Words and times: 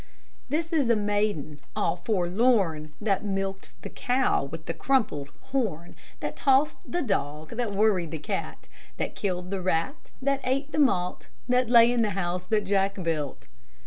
This 0.49 0.73
is 0.73 0.87
the 0.87 0.95
maiden 0.95 1.59
all 1.75 1.97
forlorn, 1.97 2.91
That 2.99 3.23
milked 3.23 3.79
the 3.83 3.89
cow 3.91 4.43
with 4.45 4.65
the 4.65 4.73
crumpled 4.73 5.29
horn, 5.51 5.95
That 6.21 6.35
tossed 6.35 6.79
the 6.83 7.03
dog, 7.03 7.49
That 7.49 7.73
worried 7.75 8.09
the 8.09 8.17
cat, 8.17 8.67
That 8.97 9.13
killed 9.13 9.51
the 9.51 9.61
rat, 9.61 10.09
That 10.19 10.41
ate 10.43 10.71
the 10.71 10.79
malt 10.79 11.27
That 11.47 11.69
lay 11.69 11.91
in 11.91 12.01
the 12.01 12.09
house 12.17 12.47
that 12.47 12.65
Jack 12.65 12.95
built. 13.03 13.45